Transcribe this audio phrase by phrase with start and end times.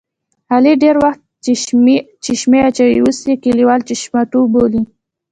[0.53, 1.21] علي ډېری وخت
[2.25, 4.83] چشمې اچوي اوس یې کلیوال چشماټو بولي.